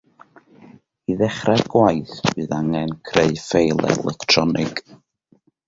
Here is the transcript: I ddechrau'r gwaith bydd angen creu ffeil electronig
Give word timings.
I 1.11 1.17
ddechrau'r 1.19 1.63
gwaith 1.73 2.15
bydd 2.39 2.57
angen 2.61 2.97
creu 3.11 3.39
ffeil 3.45 3.87
electronig 3.93 4.85